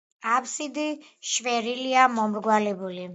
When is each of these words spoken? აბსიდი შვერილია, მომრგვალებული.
აბსიდი 0.35 0.85
შვერილია, 1.33 2.07
მომრგვალებული. 2.15 3.07